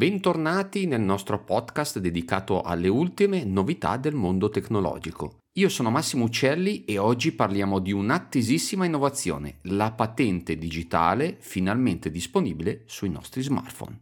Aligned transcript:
Bentornati 0.00 0.86
nel 0.86 1.02
nostro 1.02 1.44
podcast 1.44 1.98
dedicato 1.98 2.62
alle 2.62 2.88
ultime 2.88 3.44
novità 3.44 3.98
del 3.98 4.14
mondo 4.14 4.48
tecnologico. 4.48 5.40
Io 5.58 5.68
sono 5.68 5.90
Massimo 5.90 6.24
Uccelli 6.24 6.86
e 6.86 6.96
oggi 6.96 7.32
parliamo 7.32 7.80
di 7.80 7.92
un'attesissima 7.92 8.86
innovazione, 8.86 9.58
la 9.64 9.92
patente 9.92 10.56
digitale 10.56 11.36
finalmente 11.40 12.10
disponibile 12.10 12.84
sui 12.86 13.10
nostri 13.10 13.42
smartphone. 13.42 14.00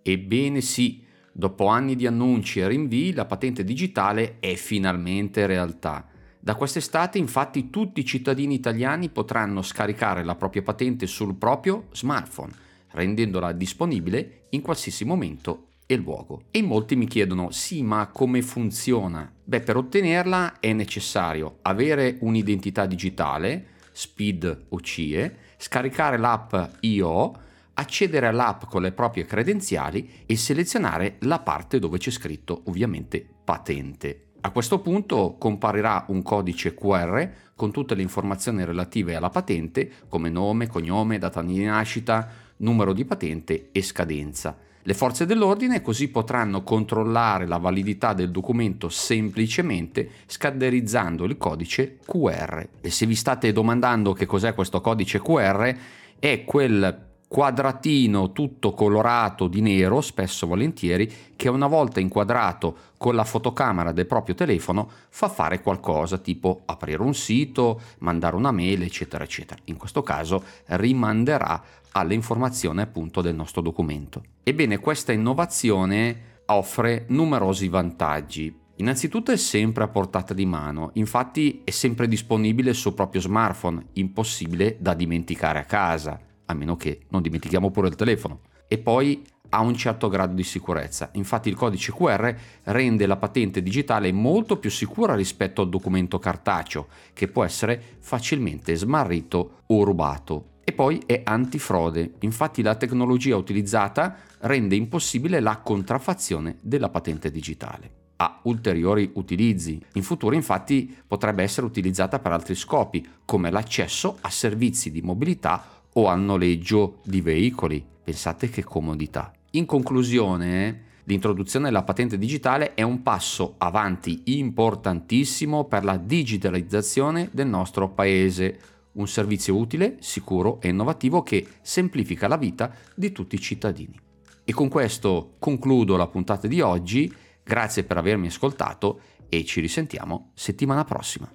Ebbene 0.00 0.60
sì, 0.60 1.02
dopo 1.32 1.66
anni 1.66 1.96
di 1.96 2.06
annunci 2.06 2.60
e 2.60 2.68
rinvii, 2.68 3.14
la 3.14 3.24
patente 3.24 3.64
digitale 3.64 4.36
è 4.38 4.54
finalmente 4.54 5.46
realtà. 5.46 6.06
Da 6.38 6.54
quest'estate 6.54 7.18
infatti 7.18 7.68
tutti 7.68 7.98
i 7.98 8.04
cittadini 8.04 8.54
italiani 8.54 9.08
potranno 9.08 9.60
scaricare 9.60 10.22
la 10.22 10.36
propria 10.36 10.62
patente 10.62 11.08
sul 11.08 11.34
proprio 11.34 11.88
smartphone 11.90 12.62
rendendola 12.94 13.52
disponibile 13.52 14.46
in 14.50 14.62
qualsiasi 14.62 15.04
momento 15.04 15.68
e 15.86 15.96
luogo. 15.96 16.44
E 16.50 16.62
molti 16.62 16.96
mi 16.96 17.06
chiedono, 17.06 17.50
sì, 17.50 17.82
ma 17.82 18.08
come 18.08 18.42
funziona? 18.42 19.30
Beh, 19.42 19.60
per 19.60 19.76
ottenerla 19.76 20.60
è 20.60 20.72
necessario 20.72 21.58
avere 21.62 22.16
un'identità 22.20 22.86
digitale, 22.86 23.66
SPID 23.92 24.66
o 24.70 24.80
CIE, 24.80 25.36
scaricare 25.58 26.16
l'app 26.16 26.54
IO, 26.80 27.40
accedere 27.74 28.26
all'app 28.26 28.64
con 28.64 28.82
le 28.82 28.92
proprie 28.92 29.24
credenziali 29.24 30.22
e 30.26 30.36
selezionare 30.36 31.16
la 31.20 31.40
parte 31.40 31.78
dove 31.78 31.98
c'è 31.98 32.10
scritto 32.10 32.62
ovviamente 32.66 33.26
patente. 33.44 34.33
A 34.44 34.50
questo 34.50 34.78
punto 34.80 35.36
comparirà 35.38 36.04
un 36.08 36.20
codice 36.20 36.74
QR 36.74 37.30
con 37.54 37.70
tutte 37.72 37.94
le 37.94 38.02
informazioni 38.02 38.62
relative 38.62 39.14
alla 39.14 39.30
patente 39.30 39.90
come 40.06 40.28
nome, 40.28 40.66
cognome, 40.66 41.16
data 41.16 41.40
di 41.40 41.64
nascita, 41.64 42.28
numero 42.58 42.92
di 42.92 43.06
patente 43.06 43.70
e 43.72 43.80
scadenza. 43.80 44.54
Le 44.82 44.92
forze 44.92 45.24
dell'ordine 45.24 45.80
così 45.80 46.08
potranno 46.08 46.62
controllare 46.62 47.46
la 47.46 47.56
validità 47.56 48.12
del 48.12 48.30
documento 48.30 48.90
semplicemente 48.90 50.10
scannerizzando 50.26 51.24
il 51.24 51.38
codice 51.38 51.96
QR. 52.04 52.68
E 52.82 52.90
se 52.90 53.06
vi 53.06 53.14
state 53.14 53.50
domandando 53.50 54.12
che 54.12 54.26
cos'è 54.26 54.52
questo 54.52 54.82
codice 54.82 55.22
QR, 55.22 55.74
è 56.18 56.44
quel 56.44 57.13
quadratino 57.28 58.32
tutto 58.32 58.72
colorato 58.72 59.48
di 59.48 59.60
nero, 59.60 60.00
spesso 60.00 60.46
volentieri, 60.46 61.12
che 61.34 61.48
una 61.48 61.66
volta 61.66 62.00
inquadrato 62.00 62.76
con 62.96 63.14
la 63.14 63.24
fotocamera 63.24 63.92
del 63.92 64.06
proprio 64.06 64.34
telefono 64.34 64.88
fa 65.08 65.28
fare 65.28 65.60
qualcosa, 65.60 66.18
tipo 66.18 66.62
aprire 66.64 67.02
un 67.02 67.14
sito, 67.14 67.80
mandare 67.98 68.36
una 68.36 68.52
mail, 68.52 68.82
eccetera, 68.82 69.24
eccetera. 69.24 69.60
In 69.64 69.76
questo 69.76 70.02
caso 70.02 70.42
rimanderà 70.66 71.62
alle 71.92 72.14
informazioni 72.14 72.80
appunto 72.80 73.20
del 73.20 73.34
nostro 73.34 73.60
documento. 73.60 74.22
Ebbene, 74.42 74.78
questa 74.78 75.12
innovazione 75.12 76.42
offre 76.46 77.06
numerosi 77.08 77.68
vantaggi. 77.68 78.62
Innanzitutto 78.76 79.30
è 79.30 79.36
sempre 79.36 79.84
a 79.84 79.88
portata 79.88 80.34
di 80.34 80.46
mano, 80.46 80.90
infatti 80.94 81.62
è 81.62 81.70
sempre 81.70 82.08
disponibile 82.08 82.74
sul 82.74 82.94
proprio 82.94 83.20
smartphone, 83.20 83.86
impossibile 83.92 84.76
da 84.80 84.94
dimenticare 84.94 85.60
a 85.60 85.64
casa, 85.64 86.18
a 86.46 86.54
meno 86.54 86.76
che 86.76 87.00
non 87.08 87.22
dimentichiamo 87.22 87.70
pure 87.70 87.88
il 87.88 87.96
telefono. 87.96 88.40
E 88.68 88.78
poi 88.78 89.22
ha 89.50 89.60
un 89.60 89.74
certo 89.76 90.08
grado 90.08 90.34
di 90.34 90.42
sicurezza, 90.42 91.10
infatti 91.12 91.48
il 91.48 91.54
codice 91.54 91.92
QR 91.92 92.34
rende 92.64 93.06
la 93.06 93.16
patente 93.16 93.62
digitale 93.62 94.10
molto 94.10 94.58
più 94.58 94.70
sicura 94.70 95.14
rispetto 95.14 95.62
al 95.62 95.68
documento 95.68 96.18
cartaceo, 96.18 96.88
che 97.12 97.28
può 97.28 97.44
essere 97.44 97.80
facilmente 98.00 98.74
smarrito 98.74 99.60
o 99.66 99.84
rubato 99.84 100.52
e 100.64 100.72
poi 100.72 101.02
è 101.06 101.20
antifrode. 101.24 102.14
Infatti 102.20 102.62
la 102.62 102.74
tecnologia 102.74 103.36
utilizzata 103.36 104.16
rende 104.40 104.74
impossibile 104.74 105.38
la 105.38 105.58
contraffazione 105.58 106.56
della 106.62 106.88
patente 106.88 107.30
digitale. 107.30 108.02
Ha 108.16 108.40
ulteriori 108.44 109.10
utilizzi. 109.14 109.80
In 109.92 110.02
futuro 110.02 110.34
infatti 110.34 110.96
potrebbe 111.06 111.42
essere 111.42 111.66
utilizzata 111.66 112.18
per 112.18 112.32
altri 112.32 112.54
scopi, 112.54 113.06
come 113.24 113.50
l'accesso 113.50 114.16
a 114.22 114.30
servizi 114.30 114.90
di 114.90 115.02
mobilità 115.02 115.62
o 115.94 116.08
al 116.08 116.20
noleggio 116.20 117.00
di 117.04 117.20
veicoli. 117.20 117.84
Pensate 118.04 118.48
che 118.48 118.62
comodità. 118.62 119.32
In 119.52 119.66
conclusione, 119.66 120.82
l'introduzione 121.04 121.66
della 121.66 121.82
patente 121.82 122.18
digitale 122.18 122.74
è 122.74 122.82
un 122.82 123.02
passo 123.02 123.54
avanti 123.58 124.22
importantissimo 124.26 125.64
per 125.64 125.84
la 125.84 125.96
digitalizzazione 125.96 127.28
del 127.32 127.46
nostro 127.46 127.90
paese 127.90 128.58
un 128.94 129.08
servizio 129.08 129.56
utile, 129.56 129.96
sicuro 130.00 130.60
e 130.60 130.68
innovativo 130.68 131.22
che 131.22 131.46
semplifica 131.62 132.28
la 132.28 132.36
vita 132.36 132.72
di 132.94 133.12
tutti 133.12 133.34
i 133.34 133.40
cittadini. 133.40 133.98
E 134.44 134.52
con 134.52 134.68
questo 134.68 135.34
concludo 135.38 135.96
la 135.96 136.06
puntata 136.06 136.46
di 136.46 136.60
oggi, 136.60 137.12
grazie 137.42 137.84
per 137.84 137.96
avermi 137.96 138.26
ascoltato 138.26 139.00
e 139.28 139.44
ci 139.44 139.60
risentiamo 139.60 140.30
settimana 140.34 140.84
prossima. 140.84 141.30